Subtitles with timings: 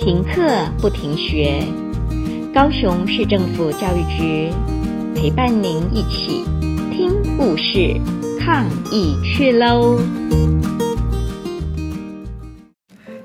[0.00, 1.62] 停课不停学，
[2.54, 4.50] 高雄市政府教育局
[5.14, 6.42] 陪伴您一起
[6.90, 8.00] 听故事、
[8.40, 9.98] 抗疫去喽！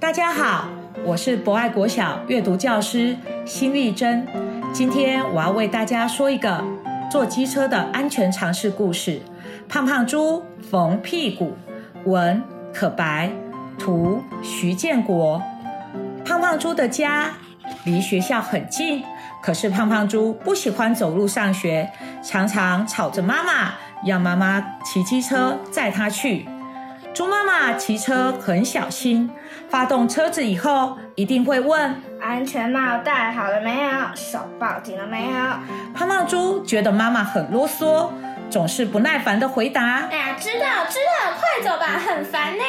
[0.00, 0.68] 大家好，
[1.04, 4.26] 我是博爱国小阅读教师辛丽珍。
[4.72, 6.64] 今天我要为大家说一个
[7.08, 9.20] 坐机车的安全常识故事：
[9.68, 11.52] 胖胖猪缝屁股。
[12.06, 12.42] 文
[12.74, 13.30] 可白，
[13.78, 15.40] 图徐建国。
[16.26, 17.30] 胖胖猪的家
[17.84, 19.04] 离学校很近，
[19.40, 21.88] 可是胖胖猪不喜欢走路上学，
[22.20, 26.48] 常常吵着妈妈，要妈妈骑机车载他去。
[27.14, 29.30] 猪妈妈骑车很小心，
[29.70, 33.90] 发动车子以后一定会问：安全帽戴好了没有？
[34.16, 35.94] 手抱紧了没有？
[35.94, 38.08] 胖胖猪觉得妈妈很啰嗦，
[38.50, 42.64] 总是不耐烦的回答：哎呀，知道知道，快走吧，很烦呢。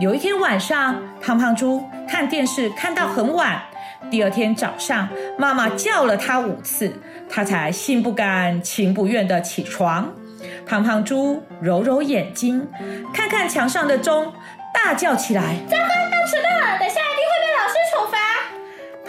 [0.00, 3.62] 有一天晚上，胖胖猪看电视看到很晚。
[4.10, 5.08] 第二天早上，
[5.38, 6.92] 妈妈叫了他五次，
[7.28, 10.12] 他才心不甘情不愿地起床。
[10.66, 12.68] 胖胖猪揉揉眼睛，
[13.14, 14.32] 看看墙上的钟，
[14.74, 16.78] 大叫起来：“糟糕，要迟到了！
[16.78, 18.18] 等下一定会被老师处罚！”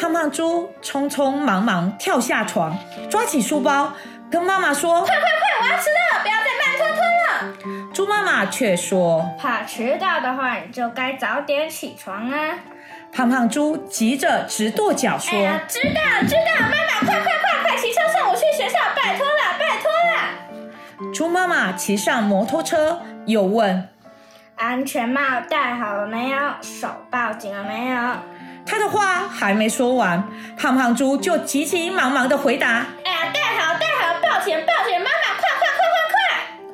[0.00, 2.76] 胖胖猪匆匆忙忙跳下床，
[3.10, 3.92] 抓起书包，
[4.30, 12.58] 跟妈妈说：“快快快，我要迟到了，不要再慢吞吞了。”猪妈妈却说：“怕迟到的话，你就该早点起床啊！”
[13.14, 19.88] 胖胖猪急着直跺脚说：“哎，知道知道，妈妈快快快快骑车送我去学校，拜托了拜托
[21.06, 23.88] 了。”猪妈妈骑上摩托车，又问
[24.58, 26.38] ：“安全帽戴好了没有？
[26.60, 27.96] 手抱紧了没有？”
[28.66, 30.28] 他的话还没说完，
[30.58, 36.66] 胖胖猪就急急忙忙的回答：“哎呀，戴好戴好，抱歉抱歉，妈妈快快快快快！”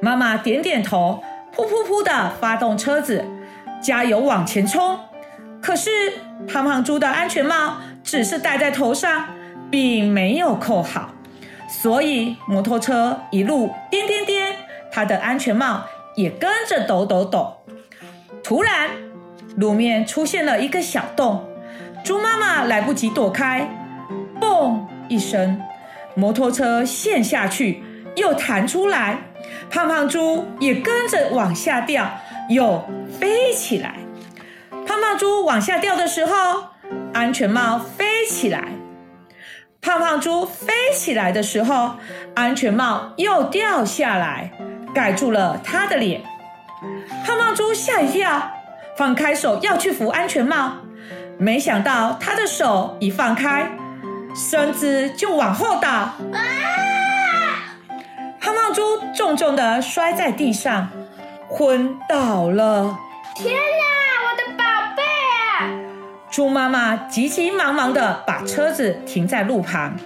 [0.00, 1.24] 妈妈点点头，
[1.56, 3.24] 噗噗噗的发动车子，
[3.82, 4.96] 加油往前冲。
[5.68, 5.90] 可是
[6.48, 9.26] 胖胖猪的安全帽只是戴在头上，
[9.70, 11.10] 并没有扣好，
[11.68, 14.56] 所以摩托车一路颠颠颠，
[14.90, 15.84] 他的安全帽
[16.16, 17.54] 也跟着抖抖抖。
[18.42, 18.88] 突然，
[19.56, 21.46] 路面出现了一个小洞，
[22.02, 23.68] 猪妈妈来不及躲开，
[24.40, 24.74] 嘣
[25.06, 25.60] 一声，
[26.14, 27.82] 摩托车陷下去，
[28.16, 29.18] 又弹出来，
[29.68, 32.10] 胖胖猪也跟着往下掉，
[32.48, 32.82] 又
[33.20, 33.96] 飞起来。
[35.08, 36.64] 胖胖猪往下掉的时候，
[37.14, 38.60] 安全帽飞起来；
[39.80, 41.94] 胖胖猪飞起来的时候，
[42.34, 44.52] 安全帽又掉下来，
[44.94, 46.22] 盖住了他的脸。
[47.24, 48.52] 胖胖猪吓一跳，
[48.98, 50.72] 放开手要去扶安全帽，
[51.38, 53.72] 没想到他的手一放开，
[54.34, 55.88] 身子就往后倒。
[55.88, 56.14] 啊！
[58.38, 58.82] 胖胖猪
[59.16, 60.90] 重重的摔在地上，
[61.48, 62.94] 昏倒了。
[63.34, 63.97] 天哪！
[66.38, 69.96] 猪妈妈急急忙忙地把车子停在路旁，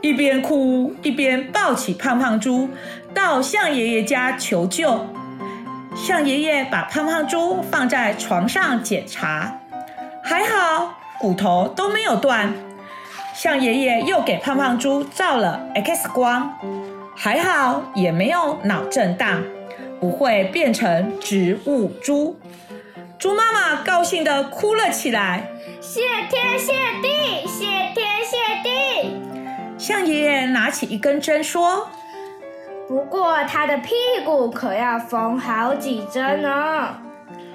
[0.00, 2.70] 一边哭一边抱起胖胖猪
[3.12, 5.06] 到象爷爷家求救。
[5.94, 9.60] 象爷爷把胖胖猪放在床上检查，
[10.22, 12.54] 还好骨头都没有断。
[13.34, 16.50] 象爷爷又给胖胖猪照了 X 光，
[17.14, 19.42] 还好也没有脑震荡，
[20.00, 22.40] 不会变成植物猪。
[23.18, 25.50] 猪妈妈高兴地哭了起来。
[25.86, 26.00] 谢
[26.30, 26.72] 天谢
[27.02, 29.20] 地，谢天谢地！
[29.76, 31.86] 象爷爷拿起一根针说
[32.88, 33.92] ：“不过他的屁
[34.24, 36.96] 股可要缝好几针呢。”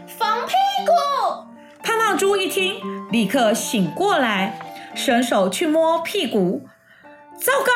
[0.05, 0.53] 缝屁
[0.85, 1.47] 股！
[1.81, 2.75] 胖胖猪一听，
[3.09, 4.59] 立刻醒过来，
[4.93, 6.67] 伸手去摸屁股。
[7.35, 7.71] 糟糕，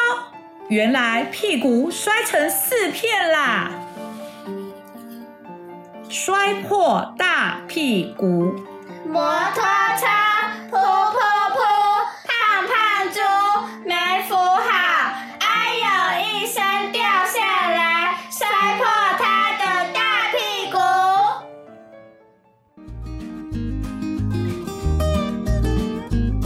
[0.68, 3.72] 原来屁股摔成四片啦！
[6.08, 8.54] 摔破大屁股，
[9.08, 9.36] 摩